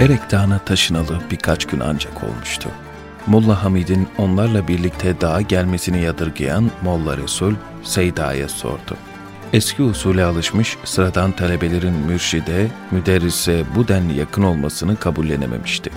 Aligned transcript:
Erek 0.00 0.30
Dağı'na 0.30 0.58
taşınalı 0.58 1.20
birkaç 1.30 1.66
gün 1.66 1.80
ancak 1.80 2.24
olmuştu. 2.24 2.68
Molla 3.26 3.64
Hamid'in 3.64 4.08
onlarla 4.18 4.68
birlikte 4.68 5.20
dağa 5.20 5.40
gelmesini 5.40 6.02
yadırgayan 6.02 6.70
Molla 6.82 7.16
Resul, 7.16 7.54
Seyda'ya 7.82 8.48
sordu. 8.48 8.96
Eski 9.52 9.82
usule 9.82 10.24
alışmış 10.24 10.76
sıradan 10.84 11.32
talebelerin 11.32 11.94
mürşide, 11.94 12.68
müderrise 12.90 13.64
bu 13.74 13.88
denli 13.88 14.18
yakın 14.18 14.42
olmasını 14.42 14.96
kabullenememişti. 14.96 15.90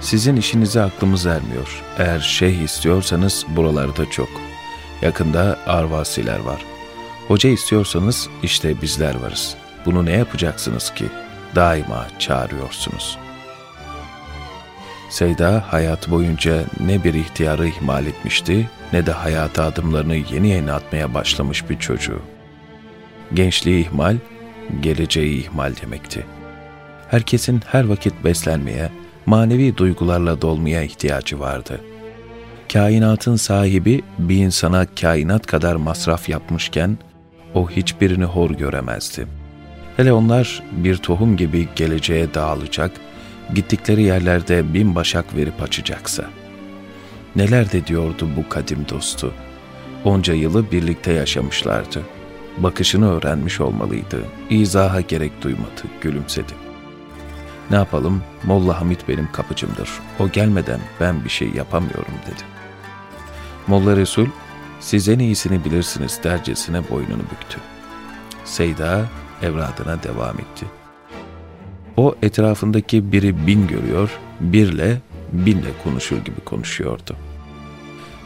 Sizin 0.00 0.36
işinize 0.36 0.82
aklımız 0.82 1.26
ermiyor. 1.26 1.82
Eğer 1.98 2.20
şeyh 2.20 2.60
istiyorsanız 2.60 3.46
buralarda 3.48 4.10
çok. 4.10 4.28
Yakında 5.02 5.58
arvasiler 5.66 6.38
var. 6.38 6.64
Hoca 7.28 7.50
istiyorsanız 7.50 8.28
işte 8.42 8.82
bizler 8.82 9.14
varız. 9.14 9.54
Bunu 9.86 10.04
ne 10.06 10.12
yapacaksınız 10.12 10.94
ki? 10.94 11.04
Daima 11.54 12.06
çağırıyorsunuz. 12.18 13.18
Seyda 15.10 15.64
hayat 15.68 16.10
boyunca 16.10 16.64
ne 16.80 17.04
bir 17.04 17.14
ihtiyarı 17.14 17.68
ihmal 17.68 18.06
etmişti 18.06 18.68
ne 18.92 19.06
de 19.06 19.12
hayata 19.12 19.64
adımlarını 19.64 20.16
yeni 20.16 20.48
yeni 20.48 20.72
atmaya 20.72 21.14
başlamış 21.14 21.70
bir 21.70 21.78
çocuğu. 21.78 22.20
Gençliği 23.34 23.86
ihmal, 23.86 24.16
geleceği 24.80 25.40
ihmal 25.44 25.72
demekti. 25.82 26.26
Herkesin 27.10 27.62
her 27.66 27.84
vakit 27.84 28.24
beslenmeye, 28.24 28.90
manevi 29.26 29.76
duygularla 29.76 30.42
dolmaya 30.42 30.82
ihtiyacı 30.82 31.40
vardı. 31.40 31.80
Kainatın 32.72 33.36
sahibi 33.36 34.02
bir 34.18 34.36
insana 34.36 34.86
kainat 35.00 35.46
kadar 35.46 35.76
masraf 35.76 36.28
yapmışken, 36.28 36.98
o 37.54 37.70
hiçbirini 37.70 38.24
hor 38.24 38.50
göremezdi. 38.50 39.39
Hele 39.96 40.12
onlar 40.12 40.62
bir 40.72 40.96
tohum 40.96 41.36
gibi 41.36 41.68
geleceğe 41.76 42.34
dağılacak, 42.34 42.90
gittikleri 43.54 44.02
yerlerde 44.02 44.74
bin 44.74 44.94
başak 44.94 45.36
verip 45.36 45.62
açacaksa. 45.62 46.24
Neler 47.36 47.72
de 47.72 47.86
diyordu 47.86 48.28
bu 48.36 48.48
kadim 48.48 48.86
dostu. 48.88 49.32
Onca 50.04 50.34
yılı 50.34 50.72
birlikte 50.72 51.12
yaşamışlardı. 51.12 52.02
Bakışını 52.58 53.12
öğrenmiş 53.12 53.60
olmalıydı. 53.60 54.24
İzaha 54.50 55.00
gerek 55.00 55.42
duymadı, 55.42 55.82
gülümsedi. 56.00 56.52
Ne 57.70 57.76
yapalım, 57.76 58.22
Molla 58.44 58.80
Hamit 58.80 59.08
benim 59.08 59.32
kapıcımdır. 59.32 59.90
O 60.18 60.28
gelmeden 60.28 60.80
ben 61.00 61.24
bir 61.24 61.30
şey 61.30 61.48
yapamıyorum 61.48 62.14
dedi. 62.26 62.42
Molla 63.66 63.96
Resul, 63.96 64.26
siz 64.80 65.08
en 65.08 65.18
iyisini 65.18 65.64
bilirsiniz 65.64 66.20
dercesine 66.24 66.90
boynunu 66.90 67.22
büktü. 67.22 67.58
Seyda 68.44 69.06
evradına 69.42 70.02
devam 70.02 70.38
etti. 70.38 70.66
O 71.96 72.14
etrafındaki 72.22 73.12
biri 73.12 73.46
bin 73.46 73.66
görüyor, 73.66 74.10
birle, 74.40 75.00
binle 75.32 75.68
konuşur 75.84 76.16
gibi 76.16 76.40
konuşuyordu. 76.44 77.16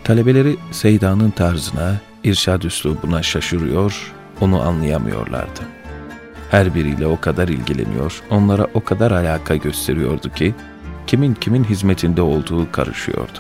Talebeleri 0.05 0.57
Seyda'nın 0.71 1.31
tarzına, 1.31 1.97
irşad 2.25 2.63
üslubuna 2.63 3.23
şaşırıyor, 3.23 4.13
onu 4.41 4.63
anlayamıyorlardı. 4.63 5.61
Her 6.51 6.75
biriyle 6.75 7.07
o 7.07 7.21
kadar 7.21 7.49
ilgileniyor, 7.49 8.23
onlara 8.31 8.67
o 8.75 8.85
kadar 8.85 9.11
alaka 9.11 9.57
gösteriyordu 9.57 10.29
ki, 10.29 10.55
kimin 11.07 11.35
kimin 11.35 11.65
hizmetinde 11.65 12.23
olduğu 12.23 12.73
karışıyordu. 12.73 13.39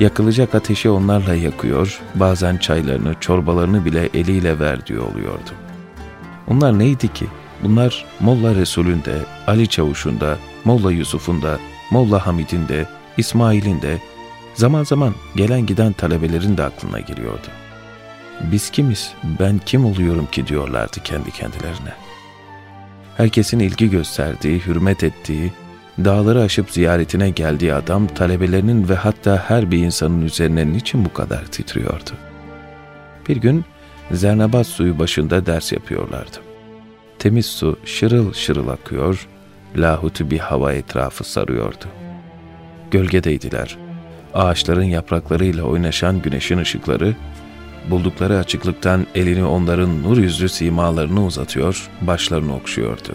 Yakılacak 0.00 0.54
ateşi 0.54 0.90
onlarla 0.90 1.34
yakıyor, 1.34 2.00
bazen 2.14 2.56
çaylarını, 2.56 3.14
çorbalarını 3.20 3.84
bile 3.84 4.08
eliyle 4.14 4.60
verdiği 4.60 4.98
oluyordu. 4.98 5.50
Onlar 6.48 6.78
neydi 6.78 7.12
ki? 7.12 7.26
Bunlar 7.62 8.04
Molla 8.20 8.54
Resul'ün 8.54 9.04
de, 9.04 9.18
Ali 9.46 9.68
Çavuş'un 9.68 10.20
da, 10.20 10.38
Molla 10.64 10.92
Yusuf'un 10.92 11.42
da, 11.42 11.58
Molla 11.90 12.26
Hamid'in 12.26 12.68
de, 12.68 12.86
İsmail'in 13.16 13.82
de, 13.82 13.98
zaman 14.54 14.84
zaman 14.84 15.14
gelen 15.36 15.66
giden 15.66 15.92
talebelerin 15.92 16.56
de 16.56 16.62
aklına 16.62 17.00
geliyordu. 17.00 17.46
Biz 18.52 18.70
kimiz, 18.70 19.12
ben 19.40 19.60
kim 19.66 19.84
oluyorum 19.84 20.26
ki 20.32 20.46
diyorlardı 20.46 21.02
kendi 21.04 21.30
kendilerine. 21.30 21.92
Herkesin 23.16 23.58
ilgi 23.58 23.90
gösterdiği, 23.90 24.60
hürmet 24.66 25.04
ettiği, 25.04 25.52
dağları 26.04 26.42
aşıp 26.42 26.70
ziyaretine 26.70 27.30
geldiği 27.30 27.74
adam 27.74 28.06
talebelerinin 28.06 28.88
ve 28.88 28.94
hatta 28.94 29.44
her 29.48 29.70
bir 29.70 29.78
insanın 29.78 30.24
üzerine 30.24 30.72
niçin 30.72 31.04
bu 31.04 31.12
kadar 31.12 31.46
titriyordu? 31.46 32.10
Bir 33.28 33.36
gün 33.36 33.64
Zernabad 34.10 34.64
suyu 34.64 34.98
başında 34.98 35.46
ders 35.46 35.72
yapıyorlardı. 35.72 36.47
Temiz 37.18 37.46
su 37.46 37.78
şırıl 37.84 38.32
şırıl 38.32 38.68
akıyor, 38.68 39.28
lahutu 39.76 40.30
bir 40.30 40.38
hava 40.38 40.72
etrafı 40.72 41.24
sarıyordu. 41.24 41.84
Gölgedeydiler. 42.90 43.78
Ağaçların 44.34 44.82
yapraklarıyla 44.84 45.62
oynaşan 45.64 46.22
güneşin 46.22 46.58
ışıkları, 46.58 47.16
buldukları 47.90 48.38
açıklıktan 48.38 49.06
elini 49.14 49.44
onların 49.44 50.02
nur 50.02 50.16
yüzlü 50.16 50.48
simalarını 50.48 51.24
uzatıyor, 51.24 51.88
başlarını 52.00 52.56
okşuyordu. 52.56 53.14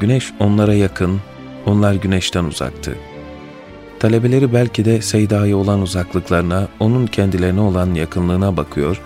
Güneş 0.00 0.32
onlara 0.40 0.74
yakın, 0.74 1.20
onlar 1.66 1.94
güneşten 1.94 2.44
uzaktı. 2.44 2.94
Talebeleri 4.00 4.52
belki 4.52 4.84
de 4.84 5.02
Seyda'ya 5.02 5.56
olan 5.56 5.82
uzaklıklarına, 5.82 6.68
onun 6.80 7.06
kendilerine 7.06 7.60
olan 7.60 7.94
yakınlığına 7.94 8.56
bakıyor, 8.56 9.00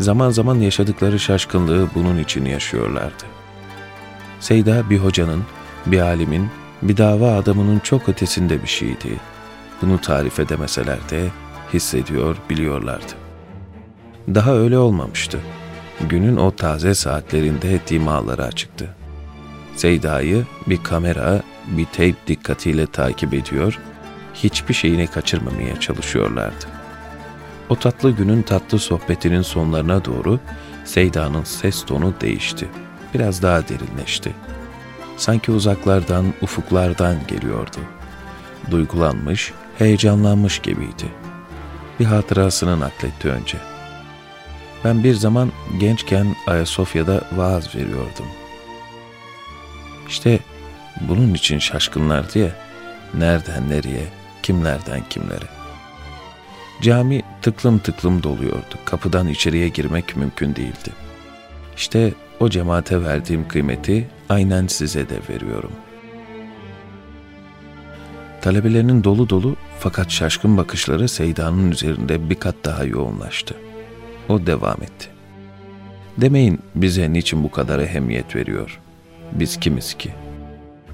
zaman 0.00 0.30
zaman 0.30 0.56
yaşadıkları 0.60 1.18
şaşkınlığı 1.18 1.88
bunun 1.94 2.18
için 2.18 2.44
yaşıyorlardı. 2.44 3.24
Seyda 4.40 4.90
bir 4.90 4.98
hocanın, 4.98 5.44
bir 5.86 6.00
alimin, 6.00 6.48
bir 6.82 6.96
dava 6.96 7.36
adamının 7.36 7.78
çok 7.78 8.08
ötesinde 8.08 8.62
bir 8.62 8.68
şeydi. 8.68 9.20
Bunu 9.82 10.00
tarif 10.00 10.40
edemeseler 10.40 10.98
de 11.10 11.28
hissediyor, 11.74 12.36
biliyorlardı. 12.50 13.12
Daha 14.34 14.54
öyle 14.54 14.78
olmamıştı. 14.78 15.40
Günün 16.08 16.36
o 16.36 16.50
taze 16.50 16.94
saatlerinde 16.94 17.80
dimaları 17.88 18.44
açıktı. 18.44 18.88
Seyda'yı 19.76 20.44
bir 20.66 20.82
kamera, 20.82 21.42
bir 21.66 21.84
teyp 21.84 22.26
dikkatiyle 22.26 22.86
takip 22.86 23.34
ediyor, 23.34 23.78
hiçbir 24.34 24.74
şeyini 24.74 25.06
kaçırmamaya 25.06 25.80
çalışıyorlardı. 25.80 26.79
O 27.70 27.76
tatlı 27.76 28.10
günün 28.10 28.42
tatlı 28.42 28.78
sohbetinin 28.78 29.42
sonlarına 29.42 30.04
doğru 30.04 30.40
Seyda'nın 30.84 31.44
ses 31.44 31.84
tonu 31.84 32.14
değişti. 32.20 32.68
Biraz 33.14 33.42
daha 33.42 33.68
derinleşti. 33.68 34.32
Sanki 35.16 35.52
uzaklardan, 35.52 36.24
ufuklardan 36.42 37.16
geliyordu. 37.28 37.78
Duygulanmış, 38.70 39.52
heyecanlanmış 39.78 40.58
gibiydi. 40.58 41.08
Bir 42.00 42.04
hatırasını 42.04 42.80
nakletti 42.80 43.28
önce. 43.28 43.58
Ben 44.84 45.04
bir 45.04 45.14
zaman 45.14 45.52
gençken 45.80 46.36
Ayasofya'da 46.46 47.20
vaaz 47.32 47.74
veriyordum. 47.74 48.26
İşte 50.08 50.38
bunun 51.00 51.34
için 51.34 51.58
şaşkınlardı 51.58 52.38
ya, 52.38 52.50
nereden 53.14 53.70
nereye, 53.70 54.08
kimlerden 54.42 55.00
kimlere. 55.10 55.59
Cami 56.82 57.22
tıklım 57.42 57.78
tıklım 57.78 58.22
doluyordu. 58.22 58.74
Kapıdan 58.84 59.28
içeriye 59.28 59.68
girmek 59.68 60.16
mümkün 60.16 60.56
değildi. 60.56 60.90
İşte 61.76 62.12
o 62.40 62.48
cemaate 62.48 63.02
verdiğim 63.02 63.48
kıymeti 63.48 64.08
aynen 64.28 64.66
size 64.66 65.08
de 65.08 65.18
veriyorum. 65.30 65.72
Talebelerinin 68.40 69.04
dolu 69.04 69.28
dolu 69.28 69.56
fakat 69.80 70.10
şaşkın 70.10 70.56
bakışları 70.56 71.08
Seyda'nın 71.08 71.70
üzerinde 71.70 72.30
bir 72.30 72.34
kat 72.34 72.54
daha 72.64 72.84
yoğunlaştı. 72.84 73.54
O 74.28 74.46
devam 74.46 74.82
etti. 74.82 75.08
Demeyin 76.16 76.58
bize 76.74 77.12
niçin 77.12 77.44
bu 77.44 77.50
kadar 77.50 77.78
ehemmiyet 77.78 78.36
veriyor. 78.36 78.80
Biz 79.32 79.60
kimiz 79.60 79.94
ki? 79.94 80.10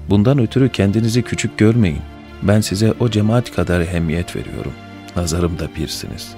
Bundan 0.09 0.39
ötürü 0.39 0.69
kendinizi 0.69 1.21
küçük 1.21 1.57
görmeyin. 1.57 2.01
Ben 2.41 2.61
size 2.61 2.93
o 2.99 3.09
cemaat 3.09 3.55
kadar 3.55 3.81
ehemmiyet 3.81 4.35
veriyorum. 4.35 4.73
Nazarımda 5.17 5.75
birsiniz. 5.75 6.35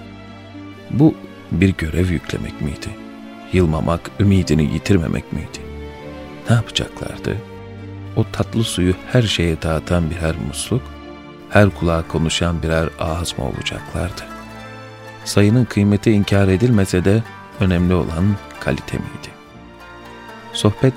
Bu 0.92 1.16
bir 1.52 1.74
görev 1.78 2.10
yüklemek 2.10 2.62
miydi? 2.62 2.90
Yılmamak, 3.54 4.12
ümidini 4.20 4.74
yitirmemek 4.74 5.34
miydi? 5.34 5.60
Ne 6.50 6.56
yapacaklardı? 6.56 7.38
O 8.16 8.26
tatlı 8.32 8.64
suyu 8.64 8.94
her 9.12 9.22
şeye 9.22 9.62
dağıtan 9.62 10.10
birer 10.10 10.36
musluk, 10.48 10.82
her 11.50 11.70
kulağa 11.70 12.08
konuşan 12.08 12.64
birer 12.64 12.90
ağız 13.00 13.38
mı 13.38 13.46
olacaklardı? 13.46 14.22
Sayının 15.26 15.66
kıymeti 15.66 16.12
inkar 16.12 16.48
edilmese 16.48 17.06
de 17.06 17.24
önemli 17.60 17.94
olan 17.94 18.36
kalite 18.60 18.98
miydi? 18.98 19.30
Sohbet, 20.54 20.94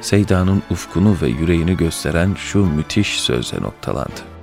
Seyda'nın 0.00 0.62
ufkunu 0.70 1.16
ve 1.22 1.28
yüreğini 1.28 1.76
gösteren 1.76 2.34
şu 2.34 2.66
müthiş 2.66 3.20
sözle 3.20 3.60
noktalandı. 3.60 4.35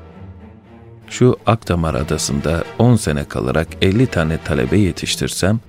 Şu 1.14 1.38
Akdamar 1.46 1.96
adasında 1.96 2.64
10 2.80 2.96
sene 2.96 3.24
kalarak 3.24 3.68
50 3.82 4.08
tane 4.08 4.38
talebe 4.38 4.78
yetiştirsem, 4.78 5.60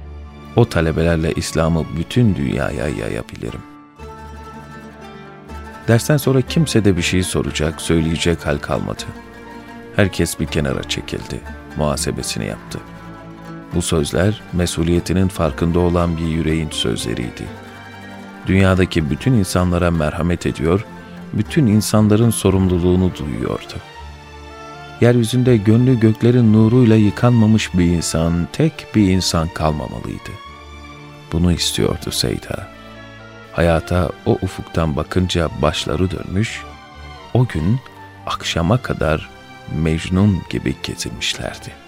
o 0.56 0.68
talebelerle 0.68 1.32
İslam'ı 1.32 1.84
bütün 1.98 2.34
dünyaya 2.34 2.88
yayabilirim. 2.88 3.60
Dersten 5.88 6.16
sonra 6.16 6.40
kimse 6.40 6.84
de 6.84 6.96
bir 6.96 7.02
şey 7.02 7.22
soracak, 7.22 7.80
söyleyecek 7.80 8.46
hal 8.46 8.58
kalmadı. 8.58 9.02
Herkes 9.96 10.40
bir 10.40 10.46
kenara 10.46 10.82
çekildi, 10.82 11.40
muhasebesini 11.76 12.46
yaptı. 12.46 12.78
Bu 13.74 13.82
sözler 13.82 14.42
mesuliyetinin 14.52 15.28
farkında 15.28 15.78
olan 15.80 16.16
bir 16.16 16.28
yüreğin 16.28 16.70
sözleriydi. 16.70 17.44
Dünyadaki 18.46 19.10
bütün 19.10 19.32
insanlara 19.32 19.90
merhamet 19.90 20.46
ediyor, 20.46 20.84
bütün 21.32 21.66
insanların 21.66 22.30
sorumluluğunu 22.30 23.10
duyuyordu. 23.18 23.74
Yeryüzünde 25.04 25.56
gönlü 25.56 26.00
göklerin 26.00 26.52
nuruyla 26.52 26.96
yıkanmamış 26.96 27.74
bir 27.74 27.84
insan, 27.84 28.48
tek 28.52 28.86
bir 28.94 29.08
insan 29.08 29.48
kalmamalıydı. 29.48 30.30
Bunu 31.32 31.52
istiyordu 31.52 32.10
Seyda. 32.10 32.68
Hayata 33.52 34.10
o 34.26 34.38
ufuktan 34.42 34.96
bakınca 34.96 35.48
başları 35.62 36.10
dönmüş, 36.10 36.62
o 37.34 37.46
gün 37.46 37.78
akşama 38.26 38.82
kadar 38.82 39.30
Mecnun 39.82 40.42
gibi 40.50 40.74
gezinmişlerdi.'' 40.82 41.83